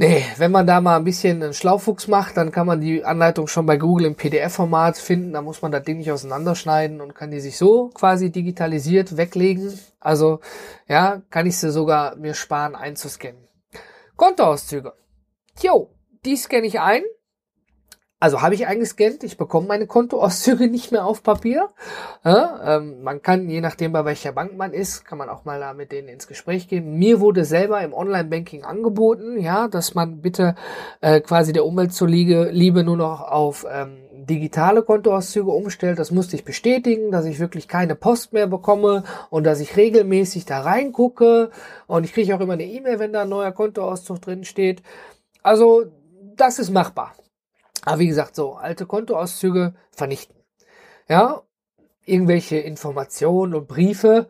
Nee, 0.01 0.25
wenn 0.37 0.51
man 0.51 0.65
da 0.65 0.81
mal 0.81 0.95
ein 0.95 1.03
bisschen 1.03 1.43
einen 1.43 1.53
Schlaufuchs 1.53 2.07
macht, 2.07 2.35
dann 2.35 2.51
kann 2.51 2.65
man 2.65 2.81
die 2.81 3.05
Anleitung 3.05 3.45
schon 3.45 3.67
bei 3.67 3.77
Google 3.77 4.07
im 4.07 4.15
PDF-Format 4.15 4.97
finden. 4.97 5.33
Da 5.33 5.43
muss 5.43 5.61
man 5.61 5.71
das 5.71 5.83
Ding 5.83 5.99
nicht 5.99 6.11
auseinanderschneiden 6.11 7.01
und 7.01 7.13
kann 7.13 7.29
die 7.29 7.39
sich 7.39 7.55
so 7.55 7.89
quasi 7.89 8.31
digitalisiert 8.31 9.15
weglegen. 9.15 9.79
Also, 9.99 10.39
ja, 10.87 11.21
kann 11.29 11.45
ich 11.45 11.55
sie 11.55 11.69
sogar 11.69 12.15
mir 12.15 12.33
sparen 12.33 12.73
einzuscannen. 12.73 13.47
Kontoauszüge. 14.15 14.93
Jo, 15.61 15.91
die 16.25 16.35
scanne 16.35 16.65
ich 16.65 16.79
ein 16.79 17.03
also 18.21 18.43
habe 18.43 18.53
ich 18.53 18.67
eingescannt, 18.67 19.23
ich 19.23 19.35
bekomme 19.35 19.67
meine 19.67 19.87
Kontoauszüge 19.87 20.67
nicht 20.69 20.91
mehr 20.91 21.05
auf 21.05 21.23
Papier. 21.23 21.69
Ja, 22.23 22.77
ähm, 22.77 23.01
man 23.01 23.23
kann, 23.23 23.49
je 23.49 23.61
nachdem 23.61 23.93
bei 23.93 24.05
welcher 24.05 24.31
Bank 24.31 24.55
man 24.55 24.73
ist, 24.73 25.05
kann 25.05 25.17
man 25.17 25.27
auch 25.27 25.43
mal 25.43 25.59
da 25.59 25.73
mit 25.73 25.91
denen 25.91 26.07
ins 26.07 26.27
Gespräch 26.27 26.67
gehen. 26.67 26.99
Mir 26.99 27.19
wurde 27.19 27.45
selber 27.45 27.81
im 27.81 27.93
Online-Banking 27.93 28.63
angeboten, 28.63 29.39
ja, 29.39 29.67
dass 29.67 29.95
man 29.95 30.21
bitte 30.21 30.53
äh, 31.01 31.19
quasi 31.19 31.51
der 31.51 31.65
Umwelt 31.65 31.93
zuliebe 31.93 32.49
Liebe 32.51 32.83
nur 32.83 32.95
noch 32.95 33.21
auf 33.21 33.65
ähm, 33.67 33.97
digitale 34.13 34.83
Kontoauszüge 34.83 35.49
umstellt. 35.49 35.97
Das 35.97 36.11
musste 36.11 36.35
ich 36.35 36.45
bestätigen, 36.45 37.09
dass 37.09 37.25
ich 37.25 37.39
wirklich 37.39 37.67
keine 37.67 37.95
Post 37.95 38.33
mehr 38.33 38.45
bekomme 38.45 39.03
und 39.31 39.45
dass 39.45 39.59
ich 39.59 39.75
regelmäßig 39.77 40.45
da 40.45 40.61
reingucke. 40.61 41.49
Und 41.87 42.03
ich 42.03 42.13
kriege 42.13 42.35
auch 42.35 42.39
immer 42.39 42.53
eine 42.53 42.65
E-Mail, 42.65 42.99
wenn 42.99 43.13
da 43.13 43.23
ein 43.23 43.29
neuer 43.29 43.51
Kontoauszug 43.51 44.21
drin 44.21 44.43
steht. 44.43 44.83
Also 45.41 45.85
das 46.35 46.59
ist 46.59 46.69
machbar. 46.69 47.13
Aber 47.85 47.99
wie 47.99 48.07
gesagt, 48.07 48.35
so 48.35 48.53
alte 48.53 48.85
Kontoauszüge 48.85 49.73
vernichten. 49.91 50.35
Ja, 51.07 51.41
irgendwelche 52.05 52.57
Informationen 52.57 53.53
und 53.53 53.67
Briefe. 53.67 54.29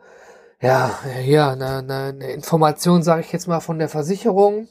Ja, 0.60 0.98
eine, 1.04 1.66
eine, 1.66 1.94
eine 1.94 2.30
Information, 2.30 3.02
sage 3.02 3.22
ich 3.22 3.32
jetzt 3.32 3.48
mal, 3.48 3.60
von 3.60 3.78
der 3.78 3.88
Versicherung. 3.88 4.68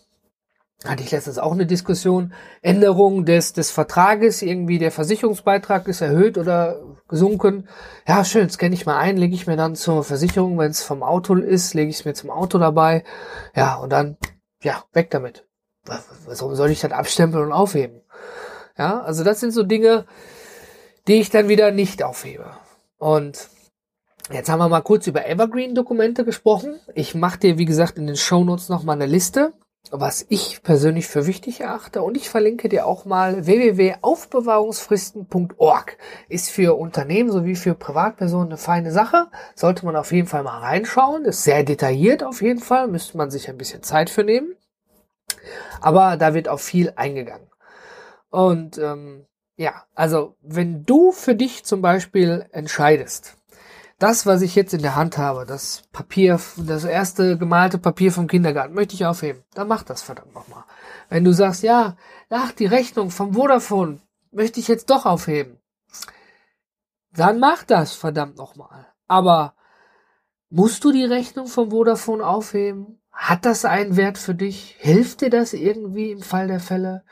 Hatte 0.84 1.04
ich 1.04 1.12
letztens 1.12 1.38
auch 1.38 1.52
eine 1.52 1.68
Diskussion. 1.68 2.34
Änderung 2.64 3.26
des, 3.26 3.54
des 3.54 3.70
Vertrages, 3.70 4.42
irgendwie 4.42 4.80
der 4.80 4.92
Versicherungsbeitrag 4.92 5.88
ist 5.88 6.02
erhöht 6.02 6.40
oder 6.40 6.82
gesunken. 7.08 7.68
Ja, 8.08 8.26
schön, 8.26 8.50
scanne 8.50 8.74
ich 8.74 8.88
mal 8.88 8.98
ein, 8.98 9.18
lege 9.18 9.36
ich 9.36 9.46
mir 9.46 9.58
dann 9.58 9.76
zur 9.76 10.04
Versicherung, 10.04 10.58
wenn 10.58 10.72
es 10.72 10.82
vom 10.82 11.04
Auto 11.04 11.36
ist, 11.36 11.76
lege 11.76 11.92
ich 11.92 12.00
es 12.00 12.06
mir 12.06 12.14
zum 12.14 12.32
Auto 12.32 12.58
dabei. 12.58 13.04
Ja, 13.56 13.76
und 13.76 13.92
dann, 13.92 14.18
ja, 14.64 14.84
weg 14.94 15.12
damit. 15.12 15.46
Warum 15.86 16.56
soll 16.56 16.72
ich 16.72 16.82
das 16.82 16.92
abstempeln 16.92 17.46
und 17.46 17.52
aufheben? 17.52 18.01
Ja, 18.78 19.02
also 19.02 19.24
das 19.24 19.40
sind 19.40 19.52
so 19.52 19.64
Dinge, 19.64 20.06
die 21.08 21.22
ich 21.22 21.30
dann 21.30 21.48
wieder 21.50 21.72
nicht 21.72 22.04
aufhebe. 22.04 22.52
Und 22.98 23.50
jetzt 24.32 24.50
haben 24.50 24.60
wir 24.60 24.70
mal 24.70 24.82
kurz 24.82 25.08
über 25.08 25.28
Evergreen-Dokumente 25.28 26.26
gesprochen. 26.26 26.80
Ich 26.94 27.16
mache 27.16 27.40
dir, 27.40 27.58
wie 27.58 27.66
gesagt, 27.66 27.98
in 27.98 28.08
den 28.08 28.16
Shownotes 28.16 28.70
nochmal 28.70 28.96
eine 28.96 29.08
Liste, 29.08 29.52
was 29.90 30.26
ich 30.30 30.62
persönlich 30.62 31.08
für 31.08 31.26
wichtig 31.26 31.62
erachte. 31.62 32.04
Und 32.04 32.16
ich 32.16 32.30
verlinke 32.30 32.70
dir 32.70 32.86
auch 32.86 33.06
mal 33.06 33.44
www.aufbewahrungsfristen.org. 33.46 35.98
Ist 36.30 36.52
für 36.52 36.78
Unternehmen 36.78 37.32
sowie 37.32 37.56
für 37.56 37.74
Privatpersonen 37.74 38.50
eine 38.50 38.58
feine 38.58 38.92
Sache. 38.92 39.28
Sollte 39.56 39.86
man 39.86 39.96
auf 39.96 40.12
jeden 40.12 40.28
Fall 40.28 40.44
mal 40.44 40.60
reinschauen. 40.60 41.26
Ist 41.26 41.44
sehr 41.44 41.64
detailliert 41.64 42.24
auf 42.24 42.42
jeden 42.42 42.62
Fall. 42.62 42.88
Müsste 42.88 43.18
man 43.18 43.32
sich 43.32 43.50
ein 43.50 43.58
bisschen 43.58 43.82
Zeit 43.84 44.12
für 44.12 44.24
nehmen. 44.24 44.56
Aber 45.82 46.18
da 46.18 46.34
wird 46.34 46.48
auch 46.48 46.60
viel 46.60 46.94
eingegangen. 46.96 47.51
Und 48.32 48.78
ähm, 48.80 49.28
ja, 49.58 49.84
also 49.94 50.36
wenn 50.42 50.86
du 50.86 51.12
für 51.12 51.36
dich 51.36 51.64
zum 51.66 51.82
Beispiel 51.84 52.48
entscheidest, 52.52 53.38
das, 54.00 54.26
was 54.26 54.42
ich 54.42 54.56
jetzt 54.56 54.74
in 54.74 54.82
der 54.82 54.96
Hand 54.96 55.20
habe, 55.20 55.46
das 55.46 55.84
Papier, 55.92 56.40
das 56.58 56.86
erste 56.86 57.38
gemalte 57.38 57.78
Papier 57.78 58.12
vom 58.12 58.26
Kindergarten, 58.26 58.74
möchte 58.74 58.96
ich 58.96 59.06
aufheben, 59.06 59.44
dann 59.54 59.68
mach 59.68 59.84
das 59.84 60.02
verdammt 60.02 60.34
nochmal. 60.34 60.64
Wenn 61.10 61.24
du 61.24 61.34
sagst, 61.34 61.62
ja, 61.62 61.96
ach, 62.32 62.52
die 62.54 62.66
Rechnung 62.66 63.12
vom 63.12 63.36
Vodafone 63.36 64.00
möchte 64.32 64.60
ich 64.60 64.68
jetzt 64.68 64.90
doch 64.90 65.06
aufheben, 65.06 65.60
dann 67.14 67.40
mach 67.40 67.64
das 67.64 67.94
verdammt 67.94 68.38
nochmal. 68.38 68.88
Aber 69.08 69.54
musst 70.50 70.84
du 70.84 70.92
die 70.92 71.06
Rechnung 71.06 71.46
vom 71.46 71.70
Vodafone 71.70 72.26
aufheben? 72.26 73.00
Hat 73.12 73.46
das 73.46 73.66
einen 73.66 73.98
Wert 73.98 74.18
für 74.18 74.34
dich? 74.34 74.78
Hilft 74.80 75.22
dir 75.22 75.30
das 75.30 75.54
irgendwie 75.54 76.12
im 76.12 76.22
Fall 76.22 76.48
der 76.48 76.62
Fälle? 76.62 77.04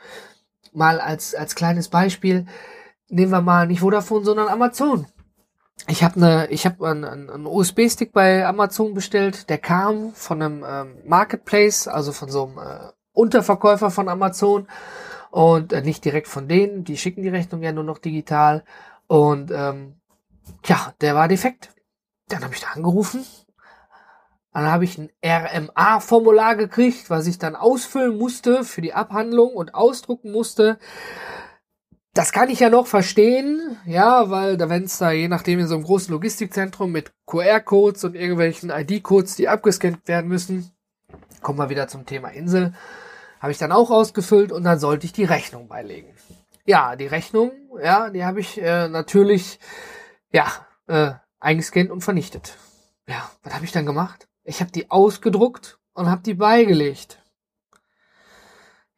Mal 0.72 1.00
als, 1.00 1.34
als 1.34 1.54
kleines 1.54 1.88
Beispiel, 1.88 2.46
nehmen 3.08 3.32
wir 3.32 3.40
mal 3.40 3.66
nicht 3.66 3.80
Vodafone, 3.80 4.24
sondern 4.24 4.48
Amazon. 4.48 5.06
Ich 5.88 6.04
habe 6.04 6.16
eine, 6.16 6.46
ich 6.50 6.66
einen, 6.66 7.04
einen 7.04 7.46
USB-Stick 7.46 8.12
bei 8.12 8.46
Amazon 8.46 8.94
bestellt, 8.94 9.48
der 9.48 9.58
kam 9.58 10.12
von 10.12 10.42
einem 10.42 10.64
ähm, 10.66 10.98
Marketplace, 11.04 11.88
also 11.88 12.12
von 12.12 12.30
so 12.30 12.46
einem 12.46 12.58
äh, 12.58 12.92
Unterverkäufer 13.12 13.90
von 13.90 14.08
Amazon 14.08 14.68
und 15.30 15.72
äh, 15.72 15.82
nicht 15.82 16.04
direkt 16.04 16.28
von 16.28 16.48
denen. 16.48 16.84
Die 16.84 16.96
schicken 16.96 17.22
die 17.22 17.28
Rechnung 17.28 17.62
ja 17.62 17.72
nur 17.72 17.84
noch 17.84 17.98
digital 17.98 18.64
und 19.06 19.50
ähm, 19.50 19.96
ja, 20.66 20.92
der 21.00 21.14
war 21.14 21.28
defekt. 21.28 21.70
Dann 22.28 22.44
habe 22.44 22.54
ich 22.54 22.60
da 22.60 22.68
angerufen 22.74 23.24
dann 24.52 24.64
habe 24.64 24.84
ich 24.84 24.98
ein 24.98 25.10
RMA-Formular 25.24 26.56
gekriegt, 26.56 27.08
was 27.08 27.26
ich 27.26 27.38
dann 27.38 27.54
ausfüllen 27.54 28.18
musste 28.18 28.64
für 28.64 28.80
die 28.80 28.94
Abhandlung 28.94 29.54
und 29.54 29.74
ausdrucken 29.74 30.32
musste. 30.32 30.78
Das 32.14 32.32
kann 32.32 32.50
ich 32.50 32.58
ja 32.58 32.70
noch 32.70 32.88
verstehen, 32.88 33.76
ja, 33.86 34.30
weil 34.30 34.56
da 34.56 34.68
wenn 34.68 34.84
es 34.84 34.98
da 34.98 35.12
je 35.12 35.28
nachdem 35.28 35.60
in 35.60 35.68
so 35.68 35.76
einem 35.76 35.84
großen 35.84 36.12
Logistikzentrum 36.12 36.90
mit 36.90 37.12
QR-Codes 37.26 38.02
und 38.02 38.16
irgendwelchen 38.16 38.70
ID-Codes, 38.70 39.36
die 39.36 39.48
abgescannt 39.48 40.08
werden 40.08 40.26
müssen, 40.26 40.72
kommen 41.40 41.60
wir 41.60 41.70
wieder 41.70 41.86
zum 41.86 42.06
Thema 42.06 42.30
Insel, 42.30 42.74
habe 43.38 43.52
ich 43.52 43.58
dann 43.58 43.70
auch 43.70 43.90
ausgefüllt 43.90 44.50
und 44.50 44.64
dann 44.64 44.80
sollte 44.80 45.06
ich 45.06 45.12
die 45.12 45.24
Rechnung 45.24 45.68
beilegen. 45.68 46.12
Ja, 46.66 46.96
die 46.96 47.06
Rechnung, 47.06 47.52
ja, 47.82 48.10
die 48.10 48.24
habe 48.24 48.40
ich 48.40 48.60
äh, 48.60 48.88
natürlich, 48.88 49.60
ja, 50.32 50.46
äh, 50.88 51.12
eingescannt 51.38 51.90
und 51.90 52.02
vernichtet. 52.02 52.56
Ja, 53.06 53.30
was 53.44 53.54
habe 53.54 53.64
ich 53.64 53.72
dann 53.72 53.86
gemacht? 53.86 54.26
Ich 54.44 54.60
habe 54.60 54.70
die 54.70 54.90
ausgedruckt 54.90 55.78
und 55.92 56.08
habe 56.08 56.22
die 56.22 56.34
beigelegt. 56.34 57.22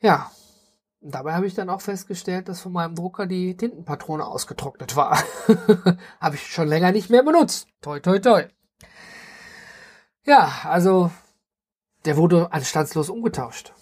Ja, 0.00 0.30
dabei 1.00 1.34
habe 1.34 1.46
ich 1.46 1.54
dann 1.54 1.70
auch 1.70 1.80
festgestellt, 1.80 2.49
dass 2.49 2.61
von 2.61 2.72
meinem 2.72 2.94
Drucker 2.94 3.26
die 3.26 3.56
Tintenpatrone 3.56 4.26
ausgetrocknet 4.26 4.96
war. 4.96 5.22
habe 6.20 6.34
ich 6.34 6.46
schon 6.52 6.68
länger 6.68 6.92
nicht 6.92 7.11
mehr 7.11 7.22
benutzt. 7.22 7.68
Toi, 7.80 8.00
toi, 8.00 8.18
toi. 8.18 8.49
Ja, 10.25 10.52
also 10.64 11.11
der 12.04 12.16
wurde 12.16 12.52
anstandslos 12.52 13.11
umgetauscht. 13.11 13.72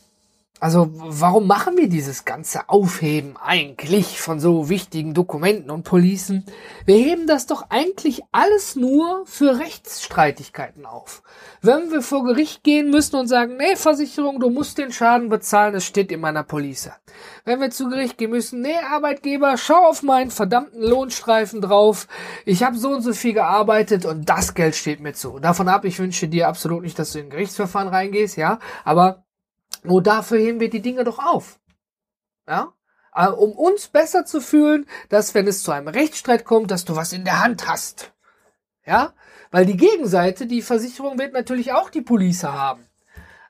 Also 0.60 0.90
warum 0.92 1.46
machen 1.46 1.78
wir 1.78 1.88
dieses 1.88 2.26
ganze 2.26 2.68
Aufheben 2.68 3.38
eigentlich 3.42 4.20
von 4.20 4.40
so 4.40 4.68
wichtigen 4.68 5.14
Dokumenten 5.14 5.70
und 5.70 5.84
Policen? 5.84 6.44
Wir 6.84 6.96
heben 6.96 7.26
das 7.26 7.46
doch 7.46 7.70
eigentlich 7.70 8.20
alles 8.30 8.76
nur 8.76 9.24
für 9.24 9.58
Rechtsstreitigkeiten 9.58 10.84
auf. 10.84 11.22
Wenn 11.62 11.90
wir 11.90 12.02
vor 12.02 12.24
Gericht 12.24 12.62
gehen 12.62 12.90
müssen 12.90 13.16
und 13.16 13.26
sagen, 13.26 13.56
nee, 13.56 13.74
Versicherung, 13.74 14.38
du 14.38 14.50
musst 14.50 14.76
den 14.76 14.92
Schaden 14.92 15.30
bezahlen, 15.30 15.72
das 15.72 15.86
steht 15.86 16.12
in 16.12 16.20
meiner 16.20 16.42
Police. 16.42 16.90
Wenn 17.46 17.60
wir 17.60 17.70
zu 17.70 17.88
Gericht 17.88 18.18
gehen 18.18 18.30
müssen, 18.30 18.60
nee, 18.60 18.76
Arbeitgeber, 18.76 19.56
schau 19.56 19.88
auf 19.88 20.02
meinen 20.02 20.30
verdammten 20.30 20.82
Lohnstreifen 20.82 21.62
drauf. 21.62 22.06
Ich 22.44 22.62
habe 22.62 22.76
so 22.76 22.90
und 22.90 23.00
so 23.00 23.14
viel 23.14 23.32
gearbeitet 23.32 24.04
und 24.04 24.28
das 24.28 24.52
Geld 24.52 24.76
steht 24.76 25.00
mir 25.00 25.14
zu. 25.14 25.38
Davon 25.38 25.68
ab, 25.68 25.86
ich 25.86 25.98
wünsche 25.98 26.28
dir 26.28 26.48
absolut 26.48 26.82
nicht, 26.82 26.98
dass 26.98 27.12
du 27.12 27.20
in 27.20 27.30
Gerichtsverfahren 27.30 27.88
reingehst, 27.88 28.36
ja, 28.36 28.58
aber 28.84 29.24
nur 29.82 30.02
dafür 30.02 30.38
heben 30.38 30.60
wir 30.60 30.70
die 30.70 30.82
Dinge 30.82 31.04
doch 31.04 31.18
auf. 31.18 31.58
Ja? 32.48 32.74
Äh, 33.14 33.28
um 33.28 33.52
uns 33.52 33.88
besser 33.88 34.24
zu 34.24 34.40
fühlen, 34.40 34.86
dass 35.08 35.34
wenn 35.34 35.46
es 35.46 35.62
zu 35.62 35.72
einem 35.72 35.88
Rechtsstreit 35.88 36.44
kommt, 36.44 36.70
dass 36.70 36.84
du 36.84 36.96
was 36.96 37.12
in 37.12 37.24
der 37.24 37.42
Hand 37.42 37.68
hast. 37.68 38.12
Ja? 38.84 39.14
Weil 39.50 39.66
die 39.66 39.76
Gegenseite, 39.76 40.46
die 40.46 40.62
Versicherung 40.62 41.18
wird 41.18 41.32
natürlich 41.32 41.72
auch 41.72 41.90
die 41.90 42.02
Police 42.02 42.44
haben. 42.44 42.86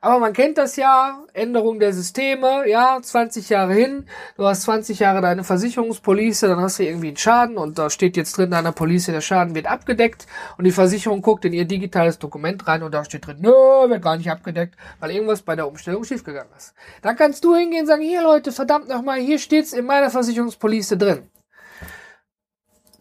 Aber 0.03 0.19
man 0.19 0.33
kennt 0.33 0.57
das 0.57 0.77
ja, 0.77 1.23
Änderung 1.35 1.79
der 1.79 1.93
Systeme, 1.93 2.67
ja, 2.67 2.99
20 3.03 3.51
Jahre 3.51 3.75
hin, 3.75 4.07
du 4.39 4.47
hast 4.47 4.63
20 4.63 4.99
Jahre 4.99 5.21
deine 5.21 5.45
Versicherungspolice, 5.45 6.49
dann 6.49 6.59
hast 6.59 6.79
du 6.79 6.85
irgendwie 6.85 7.09
einen 7.09 7.19
Schaden 7.19 7.59
und 7.59 7.79
da 7.79 7.91
steht 7.91 8.17
jetzt 8.17 8.39
drin, 8.39 8.51
deiner 8.51 8.73
Police, 8.73 9.07
der 9.07 9.21
Schaden 9.21 9.55
wird 9.55 9.67
abgedeckt 9.67 10.27
und 10.57 10.65
die 10.65 10.71
Versicherung 10.71 11.21
guckt 11.21 11.45
in 11.45 11.53
ihr 11.53 11.67
digitales 11.67 12.19
Dokument 12.19 12.67
rein 12.67 12.83
und 12.83 12.93
da 12.93 13.05
steht 13.05 13.27
drin, 13.27 13.37
nö, 13.41 13.51
wird 13.51 14.03
gar 14.03 14.17
nicht 14.17 14.31
abgedeckt, 14.31 14.75
weil 15.01 15.11
irgendwas 15.11 15.43
bei 15.43 15.55
der 15.55 15.69
Umstellung 15.69 16.03
schiefgegangen 16.05 16.53
ist. 16.57 16.73
Dann 17.03 17.17
kannst 17.17 17.45
du 17.45 17.55
hingehen 17.55 17.83
und 17.83 17.87
sagen, 17.87 18.03
hier 18.03 18.23
Leute, 18.23 18.53
verdammt 18.53 18.89
nochmal, 18.89 19.21
hier 19.21 19.39
steht's 19.39 19.75
in 19.75 19.85
meiner 19.85 20.09
Versicherungspolice 20.09 20.97
drin. 20.97 21.29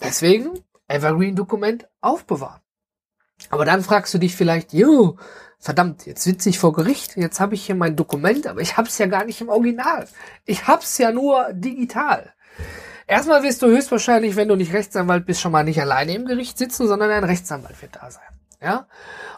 Deswegen 0.04 0.60
Evergreen-Dokument 0.90 1.88
aufbewahren. 2.02 2.60
Aber 3.50 3.64
dann 3.64 3.84
fragst 3.84 4.14
du 4.14 4.18
dich 4.18 4.36
vielleicht, 4.36 4.74
jo, 4.74 5.18
verdammt, 5.60 6.06
jetzt 6.06 6.24
sitze 6.24 6.50
ich 6.50 6.60
vor 6.60 6.74
Gericht, 6.74 7.18
jetzt 7.18 7.40
habe 7.40 7.56
ich 7.56 7.66
hier 7.66 7.76
mein 7.76 7.96
Dokument, 7.96 8.48
aber 8.48 8.62
ich 8.62 8.78
habe 8.78 8.88
es 8.88 8.98
ja 8.98 9.08
gar 9.08 9.26
nicht 9.26 9.42
im 9.42 9.50
Original. 9.50 10.08
Ich 10.46 10.68
hab's 10.68 10.98
ja 10.98 11.12
nur 11.12 11.52
digital. 11.54 12.34
Erstmal 13.08 13.44
wirst 13.44 13.62
du 13.62 13.68
höchstwahrscheinlich, 13.68 14.36
wenn 14.36 14.48
du 14.48 14.56
nicht 14.56 14.72
Rechtsanwalt 14.72 15.26
bist, 15.26 15.42
schon 15.42 15.52
mal 15.52 15.64
nicht 15.64 15.82
alleine 15.82 16.14
im 16.14 16.26
Gericht 16.26 16.58
sitzen, 16.58 16.88
sondern 16.88 17.10
ein 17.10 17.24
Rechtsanwalt 17.24 17.82
wird 17.82 17.96
da 17.96 18.12
sein. 18.12 18.24
Ja? 18.62 18.88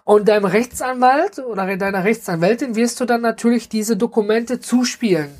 Und 0.03 0.27
deinem 0.27 0.45
Rechtsanwalt 0.45 1.39
oder 1.39 1.77
deiner 1.77 2.03
Rechtsanwältin 2.03 2.75
wirst 2.75 2.99
du 2.99 3.05
dann 3.05 3.21
natürlich 3.21 3.69
diese 3.69 3.95
Dokumente 3.95 4.59
zuspielen. 4.59 5.31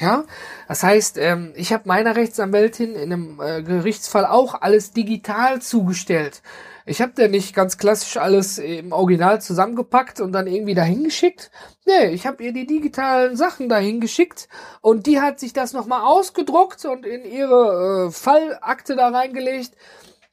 Ja, 0.00 0.24
das 0.68 0.84
heißt, 0.84 1.18
ähm, 1.18 1.52
ich 1.56 1.72
habe 1.72 1.88
meiner 1.88 2.14
Rechtsanwältin 2.14 2.94
in 2.94 3.12
einem 3.12 3.40
äh, 3.40 3.62
Gerichtsfall 3.64 4.26
auch 4.26 4.60
alles 4.60 4.92
digital 4.92 5.60
zugestellt. 5.60 6.40
Ich 6.88 7.02
habe 7.02 7.12
dir 7.12 7.28
nicht 7.28 7.54
ganz 7.54 7.76
klassisch 7.76 8.16
alles 8.16 8.56
im 8.56 8.92
Original 8.92 9.42
zusammengepackt 9.42 10.22
und 10.22 10.32
dann 10.32 10.46
irgendwie 10.46 10.74
dahin 10.74 11.04
geschickt. 11.04 11.50
Nee, 11.84 12.06
ich 12.06 12.26
habe 12.26 12.42
ihr 12.42 12.54
die 12.54 12.66
digitalen 12.66 13.36
Sachen 13.36 13.68
dahin 13.68 14.00
geschickt 14.00 14.48
und 14.80 15.06
die 15.06 15.20
hat 15.20 15.38
sich 15.38 15.52
das 15.52 15.74
nochmal 15.74 16.00
ausgedruckt 16.00 16.86
und 16.86 17.04
in 17.04 17.26
ihre 17.26 18.06
äh, 18.06 18.10
Fallakte 18.10 18.96
da 18.96 19.08
reingelegt. 19.08 19.76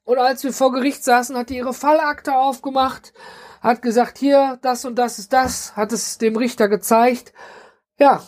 Und 0.05 0.17
als 0.17 0.45
wir 0.45 0.53
vor 0.53 0.71
Gericht 0.71 1.03
saßen, 1.03 1.35
hat 1.35 1.49
die 1.49 1.57
ihre 1.57 1.73
Fallakte 1.73 2.37
aufgemacht, 2.37 3.11
hat 3.59 3.81
gesagt, 3.81 4.17
hier, 4.17 4.57
das 4.61 4.85
und 4.85 4.95
das 4.95 5.19
ist 5.19 5.33
das, 5.33 5.75
hat 5.75 5.91
es 5.91 6.19
dem 6.19 6.37
Richter 6.37 6.69
gezeigt. 6.69 7.33
Ja. 7.99 8.23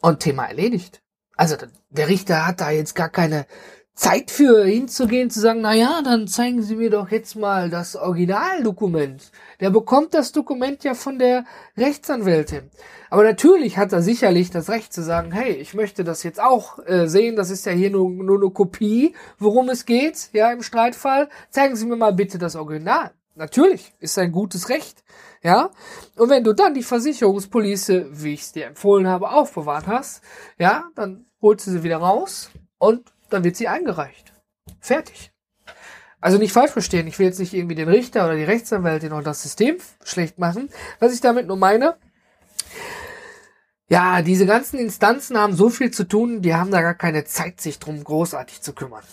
Und 0.00 0.18
Thema 0.18 0.46
erledigt. 0.46 1.00
Also 1.36 1.56
der 1.90 2.08
Richter 2.08 2.44
hat 2.44 2.60
da 2.60 2.70
jetzt 2.70 2.96
gar 2.96 3.08
keine 3.08 3.46
Zeit 3.98 4.30
für 4.30 4.64
hinzugehen, 4.64 5.28
zu 5.28 5.40
sagen, 5.40 5.60
na 5.60 5.74
ja, 5.74 6.02
dann 6.04 6.28
zeigen 6.28 6.62
Sie 6.62 6.76
mir 6.76 6.88
doch 6.88 7.10
jetzt 7.10 7.34
mal 7.34 7.68
das 7.68 7.96
Originaldokument. 7.96 9.32
Der 9.58 9.70
bekommt 9.70 10.14
das 10.14 10.30
Dokument 10.30 10.84
ja 10.84 10.94
von 10.94 11.18
der 11.18 11.44
Rechtsanwältin. 11.76 12.70
Aber 13.10 13.24
natürlich 13.24 13.76
hat 13.76 13.92
er 13.92 14.00
sicherlich 14.00 14.52
das 14.52 14.70
Recht 14.70 14.92
zu 14.92 15.02
sagen, 15.02 15.32
hey, 15.32 15.52
ich 15.54 15.74
möchte 15.74 16.04
das 16.04 16.22
jetzt 16.22 16.40
auch 16.40 16.78
äh, 16.86 17.08
sehen, 17.08 17.34
das 17.34 17.50
ist 17.50 17.66
ja 17.66 17.72
hier 17.72 17.90
nur, 17.90 18.08
nur 18.08 18.40
eine 18.40 18.50
Kopie, 18.50 19.16
worum 19.36 19.68
es 19.68 19.84
geht, 19.84 20.30
ja, 20.32 20.52
im 20.52 20.62
Streitfall. 20.62 21.28
Zeigen 21.50 21.74
Sie 21.74 21.84
mir 21.84 21.96
mal 21.96 22.12
bitte 22.12 22.38
das 22.38 22.54
Original. 22.54 23.10
Natürlich, 23.34 23.94
ist 23.98 24.16
ein 24.16 24.30
gutes 24.30 24.68
Recht, 24.68 25.02
ja. 25.42 25.70
Und 26.16 26.30
wenn 26.30 26.44
du 26.44 26.52
dann 26.52 26.72
die 26.72 26.84
Versicherungspolice, 26.84 28.06
wie 28.12 28.34
ich 28.34 28.42
es 28.42 28.52
dir 28.52 28.66
empfohlen 28.66 29.08
habe, 29.08 29.30
aufbewahrt 29.30 29.88
hast, 29.88 30.22
ja, 30.56 30.84
dann 30.94 31.26
holst 31.42 31.66
du 31.66 31.72
sie 31.72 31.82
wieder 31.82 31.96
raus 31.96 32.50
und 32.78 33.02
dann 33.30 33.44
wird 33.44 33.56
sie 33.56 33.68
eingereicht. 33.68 34.32
Fertig. 34.80 35.32
Also 36.20 36.38
nicht 36.38 36.52
falsch 36.52 36.72
verstehen, 36.72 37.06
ich 37.06 37.18
will 37.18 37.26
jetzt 37.26 37.38
nicht 37.38 37.54
irgendwie 37.54 37.76
den 37.76 37.88
Richter 37.88 38.24
oder 38.24 38.34
die 38.34 38.44
Rechtsanwältin 38.44 39.12
oder 39.12 39.22
das 39.22 39.42
System 39.42 39.76
schlecht 40.02 40.38
machen. 40.38 40.68
Was 40.98 41.14
ich 41.14 41.20
damit 41.20 41.46
nur 41.46 41.56
meine, 41.56 41.96
ja, 43.88 44.20
diese 44.22 44.44
ganzen 44.44 44.78
Instanzen 44.78 45.38
haben 45.38 45.54
so 45.54 45.70
viel 45.70 45.90
zu 45.90 46.04
tun, 46.04 46.42
die 46.42 46.54
haben 46.54 46.70
da 46.70 46.82
gar 46.82 46.94
keine 46.94 47.24
Zeit, 47.24 47.60
sich 47.60 47.78
drum 47.78 48.02
großartig 48.02 48.60
zu 48.60 48.72
kümmern. 48.74 49.04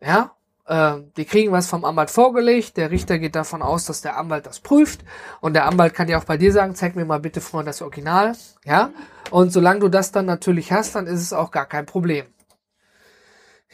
Ja, 0.00 0.32
äh, 0.66 1.00
die 1.16 1.24
kriegen 1.24 1.52
was 1.52 1.68
vom 1.68 1.84
Anwalt 1.84 2.10
vorgelegt, 2.10 2.76
der 2.76 2.90
Richter 2.90 3.18
geht 3.18 3.34
davon 3.34 3.62
aus, 3.62 3.86
dass 3.86 4.02
der 4.02 4.16
Anwalt 4.16 4.46
das 4.46 4.60
prüft 4.60 5.04
und 5.40 5.54
der 5.54 5.66
Anwalt 5.66 5.94
kann 5.94 6.08
ja 6.08 6.18
auch 6.18 6.24
bei 6.24 6.36
dir 6.36 6.52
sagen, 6.52 6.74
zeig 6.74 6.94
mir 6.94 7.04
mal 7.04 7.18
bitte 7.18 7.40
vorhin 7.40 7.66
das 7.66 7.82
Original, 7.82 8.36
ja, 8.64 8.90
und 9.30 9.52
solange 9.52 9.80
du 9.80 9.88
das 9.88 10.12
dann 10.12 10.26
natürlich 10.26 10.70
hast, 10.70 10.94
dann 10.94 11.06
ist 11.06 11.20
es 11.20 11.32
auch 11.32 11.50
gar 11.50 11.66
kein 11.66 11.86
Problem. 11.86 12.26